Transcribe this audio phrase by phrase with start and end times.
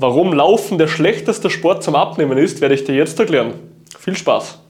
[0.00, 3.54] Warum Laufen der schlechteste Sport zum Abnehmen ist, werde ich dir jetzt erklären.
[3.98, 4.67] Viel Spaß!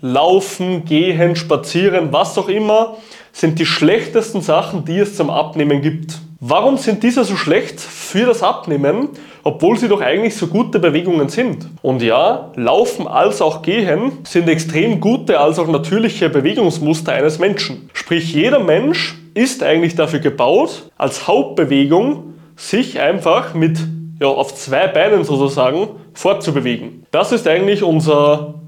[0.00, 2.96] Laufen, Gehen, Spazieren, was auch immer,
[3.32, 6.18] sind die schlechtesten Sachen, die es zum Abnehmen gibt.
[6.42, 9.10] Warum sind diese so schlecht für das Abnehmen,
[9.42, 11.66] obwohl sie doch eigentlich so gute Bewegungen sind?
[11.82, 17.90] Und ja, Laufen als auch Gehen sind extrem gute als auch natürliche Bewegungsmuster eines Menschen.
[17.92, 23.78] Sprich, jeder Mensch ist eigentlich dafür gebaut, als Hauptbewegung sich einfach mit
[24.18, 27.04] ja, auf zwei Beinen sozusagen fortzubewegen.
[27.10, 28.59] Das ist eigentlich unser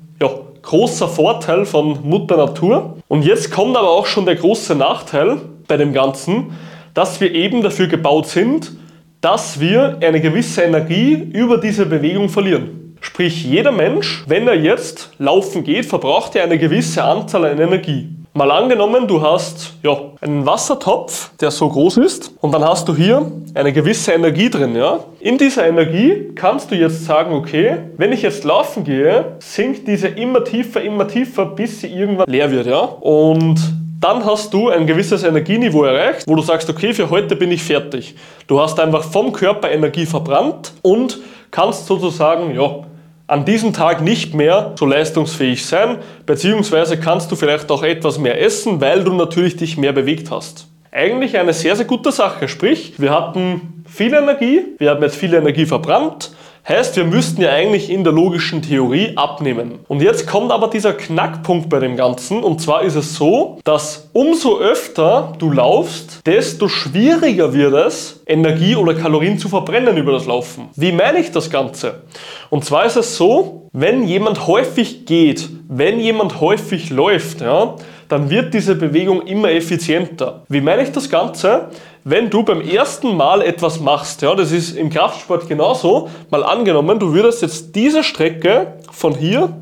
[0.63, 2.97] großer Vorteil von Mutter Natur.
[3.09, 6.57] Und jetzt kommt aber auch schon der große Nachteil bei dem Ganzen,
[6.95, 8.73] dass wir eben dafür gebaut sind,
[9.21, 12.97] dass wir eine gewisse Energie über diese Bewegung verlieren.
[13.01, 18.09] Sprich, jeder Mensch, wenn er jetzt laufen geht, verbraucht er eine gewisse Anzahl an Energie.
[18.35, 22.97] Mal angenommen, du hast ja, einen Wassertopf, der so groß ist und dann hast du
[22.97, 24.75] hier eine gewisse Energie drin.
[24.75, 25.01] Ja?
[25.21, 30.09] In dieser Energie kannst du jetzt sagen, okay, wenn ich jetzt laufen gehe, sinkt diese
[30.09, 32.69] immer tiefer, immer tiefer, bis sie irgendwann leer wird.
[32.69, 32.81] Ja?
[32.81, 33.61] Und
[34.01, 37.63] dann hast du ein gewisses Energieniveau erreicht, wo du sagst, okay, für heute bin ich
[37.63, 38.15] fertig.
[38.47, 41.19] Du hast einfach vom Körper Energie verbrannt und
[41.51, 42.87] kannst sozusagen, ja,
[43.33, 48.39] an diesem Tag nicht mehr so leistungsfähig sein, beziehungsweise kannst du vielleicht auch etwas mehr
[48.39, 50.69] essen, weil du natürlich dich mehr bewegt hast.
[50.91, 52.47] Eigentlich eine sehr, sehr gute Sache.
[52.47, 56.33] Sprich, wir hatten viel Energie, wir haben jetzt viel Energie verbrannt
[56.69, 59.81] Heißt, wir müssten ja eigentlich in der logischen Theorie abnehmen.
[59.89, 62.45] Und jetzt kommt aber dieser Knackpunkt bei dem Ganzen.
[62.45, 68.77] Und zwar ist es so, dass umso öfter du laufst, desto schwieriger wird es, Energie
[68.77, 70.69] oder Kalorien zu verbrennen über das Laufen.
[70.77, 72.03] Wie meine ich das Ganze?
[72.49, 77.75] Und zwar ist es so, wenn jemand häufig geht, wenn jemand häufig läuft, ja,
[78.09, 80.43] dann wird diese Bewegung immer effizienter.
[80.49, 81.71] Wie meine ich das Ganze?
[82.05, 86.99] Wenn du beim ersten Mal etwas machst, ja, das ist im Kraftsport genauso, mal angenommen,
[86.99, 89.57] du würdest jetzt diese Strecke von hier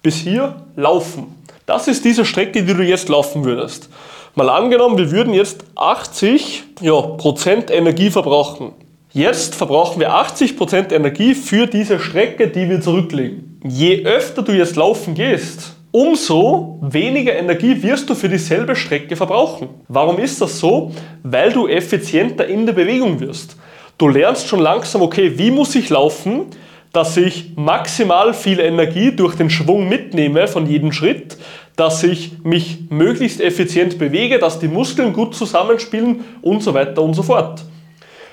[0.00, 1.34] bis hier laufen.
[1.66, 3.88] Das ist diese Strecke, die du jetzt laufen würdest.
[4.36, 8.72] Mal angenommen, wir würden jetzt 80 ja, Prozent Energie verbrauchen.
[9.12, 13.60] Jetzt verbrauchen wir 80 Prozent Energie für diese Strecke, die wir zurücklegen.
[13.64, 19.68] Je öfter du jetzt laufen gehst, umso weniger Energie wirst du für dieselbe Strecke verbrauchen.
[19.88, 20.92] Warum ist das so?
[21.22, 23.56] Weil du effizienter in der Bewegung wirst.
[23.98, 26.46] Du lernst schon langsam, okay, wie muss ich laufen,
[26.92, 31.36] dass ich maximal viel Energie durch den Schwung mitnehme von jedem Schritt,
[31.76, 37.14] dass ich mich möglichst effizient bewege, dass die Muskeln gut zusammenspielen und so weiter und
[37.14, 37.62] so fort.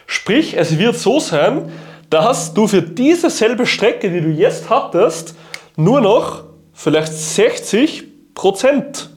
[0.06, 1.72] Sprich, es wird so sein,
[2.09, 5.35] dass du für diese selbe Strecke, die du jetzt hattest,
[5.75, 6.47] nur noch
[6.78, 8.04] vielleicht 60%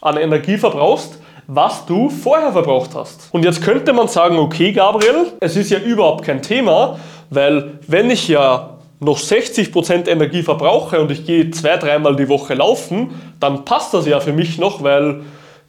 [0.00, 3.28] an Energie verbrauchst, was du vorher verbraucht hast.
[3.32, 6.98] Und jetzt könnte man sagen, okay Gabriel, es ist ja überhaupt kein Thema,
[7.28, 12.54] weil wenn ich ja noch 60% Energie verbrauche und ich gehe zwei, dreimal die Woche
[12.54, 13.10] laufen,
[13.40, 15.20] dann passt das ja für mich noch, weil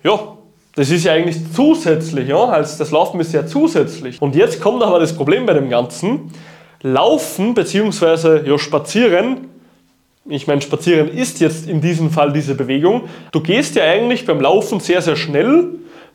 [0.02, 0.18] ja,
[0.76, 4.22] das ist ja eigentlich zusätzlich, ja, also das Laufen ist ja zusätzlich.
[4.22, 6.32] Und jetzt kommt aber das Problem bei dem Ganzen.
[6.84, 8.48] Laufen bzw.
[8.50, 9.51] Ja, Spazieren
[10.32, 13.04] ich meine, spazieren ist jetzt in diesem Fall diese Bewegung.
[13.32, 15.66] Du gehst ja eigentlich beim Laufen sehr, sehr schnell,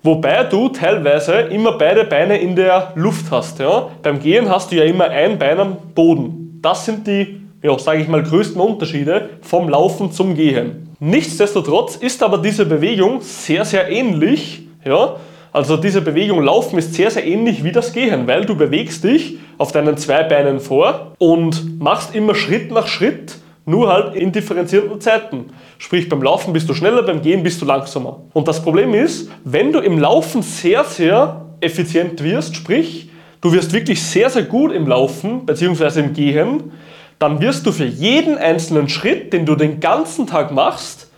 [0.03, 3.59] wobei du teilweise immer beide Beine in der Luft hast.
[3.59, 3.91] Ja?
[4.03, 6.59] Beim Gehen hast du ja immer ein Bein am Boden.
[6.63, 10.89] Das sind die, ja, sage ich mal, größten Unterschiede vom Laufen zum Gehen.
[10.99, 14.63] Nichtsdestotrotz ist aber diese Bewegung sehr, sehr ähnlich.
[14.85, 15.17] Ja?
[15.53, 19.39] Also diese Bewegung Laufen ist sehr, sehr ähnlich wie das Gehen, weil du bewegst dich
[19.59, 25.01] auf deinen zwei Beinen vor und machst immer Schritt nach Schritt nur halt in differenzierten
[25.01, 25.47] Zeiten.
[25.79, 28.23] Sprich, beim Laufen bist du schneller, beim Gehen bist du langsamer.
[28.33, 33.11] Und das Problem ist, wenn du im Laufen sehr, sehr effizient wirst, sprich,
[33.41, 36.01] du wirst wirklich sehr, sehr gut im Laufen bzw.
[36.01, 36.73] im Gehen,
[37.19, 41.11] dann wirst du für jeden einzelnen Schritt, den du den ganzen Tag machst,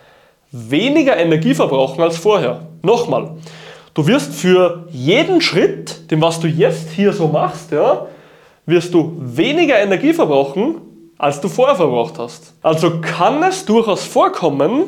[0.51, 2.67] weniger Energie verbrauchen als vorher.
[2.81, 3.31] Nochmal,
[3.93, 8.07] du wirst für jeden Schritt, den was du jetzt hier so machst, ja,
[8.65, 10.75] wirst du weniger Energie verbrauchen,
[11.19, 12.53] als du vorher verbraucht hast.
[12.63, 14.85] Also kann es durchaus vorkommen,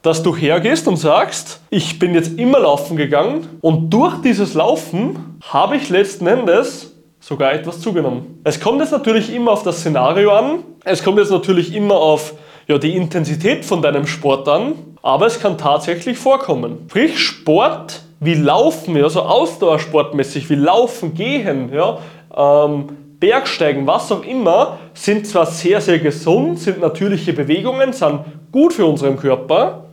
[0.00, 5.38] dass du hergehst und sagst, ich bin jetzt immer laufen gegangen und durch dieses Laufen
[5.42, 8.40] habe ich letzten Endes sogar etwas zugenommen.
[8.44, 12.34] Es kommt jetzt natürlich immer auf das Szenario an, es kommt jetzt natürlich immer auf
[12.68, 16.86] ja, die Intensität von deinem Sport an, aber es kann tatsächlich vorkommen.
[16.88, 21.98] Sprich, Sport wie Laufen, ja, so Ausdauersportmäßig wie Laufen, Gehen, ja,
[22.36, 28.20] ähm, Bergsteigen, was auch immer, sind zwar sehr, sehr gesund, sind natürliche Bewegungen, sind
[28.52, 29.84] gut für unseren Körper,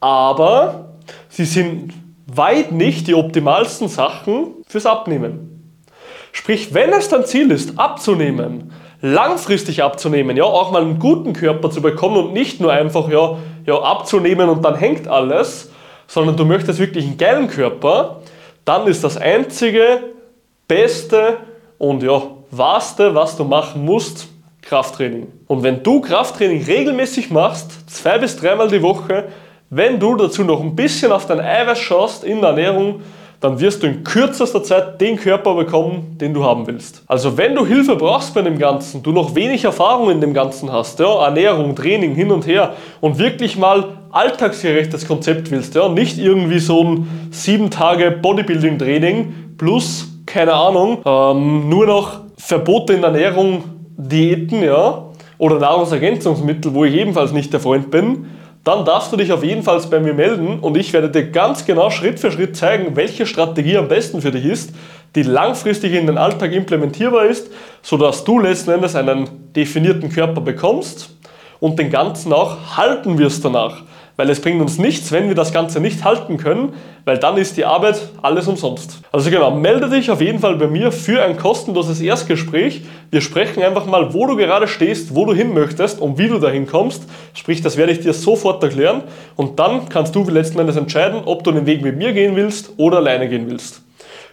[0.00, 0.90] aber
[1.28, 1.92] sie sind
[2.26, 5.54] weit nicht die optimalsten Sachen fürs Abnehmen.
[6.32, 11.70] Sprich, wenn es dein Ziel ist, abzunehmen, langfristig abzunehmen, ja, auch mal einen guten Körper
[11.70, 15.70] zu bekommen und nicht nur einfach ja, ja, abzunehmen und dann hängt alles,
[16.06, 18.20] sondern du möchtest wirklich einen geilen Körper,
[18.64, 20.00] dann ist das einzige,
[20.66, 21.38] beste
[21.78, 22.22] und ja,
[22.56, 24.28] wahrste, was du machen musst,
[24.62, 25.28] Krafttraining.
[25.46, 29.24] Und wenn du Krafttraining regelmäßig machst, zwei bis dreimal die Woche,
[29.70, 33.00] wenn du dazu noch ein bisschen auf dein Eiweiß schaust in der Ernährung,
[33.40, 37.02] dann wirst du in kürzester Zeit den Körper bekommen, den du haben willst.
[37.06, 40.72] Also wenn du Hilfe brauchst bei dem Ganzen, du noch wenig Erfahrung in dem Ganzen
[40.72, 42.72] hast, ja, Ernährung, Training hin und her
[43.02, 50.06] und wirklich mal alltagsgerechtes Konzept willst, ja, nicht irgendwie so ein sieben Tage Bodybuilding-Training plus,
[50.24, 53.64] keine Ahnung, ähm, nur noch Verbote in Ernährung,
[53.96, 55.06] Diäten, ja,
[55.38, 58.26] oder Nahrungsergänzungsmittel, wo ich ebenfalls nicht der Freund bin,
[58.64, 61.64] dann darfst du dich auf jeden Fall bei mir melden und ich werde dir ganz
[61.64, 64.74] genau Schritt für Schritt zeigen, welche Strategie am besten für dich ist,
[65.14, 67.50] die langfristig in den Alltag implementierbar ist,
[67.80, 71.16] sodass du letzten Endes einen definierten Körper bekommst
[71.60, 73.84] und den Ganzen auch halten wirst danach.
[74.16, 76.74] Weil es bringt uns nichts, wenn wir das Ganze nicht halten können,
[77.04, 79.00] weil dann ist die Arbeit alles umsonst.
[79.10, 82.82] Also genau, melde dich auf jeden Fall bei mir für ein kostenloses Erstgespräch.
[83.10, 86.38] Wir sprechen einfach mal, wo du gerade stehst, wo du hin möchtest und wie du
[86.38, 87.04] dahin kommst.
[87.34, 89.02] Sprich, das werde ich dir sofort erklären
[89.34, 92.72] und dann kannst du letzten Endes entscheiden, ob du den Weg mit mir gehen willst
[92.76, 93.82] oder alleine gehen willst.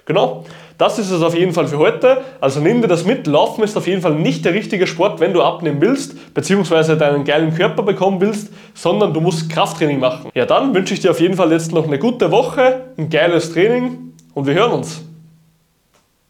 [0.05, 0.45] Genau.
[0.81, 2.23] Das ist es auf jeden Fall für heute.
[2.39, 3.27] Also nimm dir das mit.
[3.27, 7.23] Laufen ist auf jeden Fall nicht der richtige Sport, wenn du abnehmen willst, beziehungsweise deinen
[7.23, 10.31] geilen Körper bekommen willst, sondern du musst Krafttraining machen.
[10.33, 13.53] Ja, dann wünsche ich dir auf jeden Fall jetzt noch eine gute Woche, ein geiles
[13.53, 15.03] Training und wir hören uns.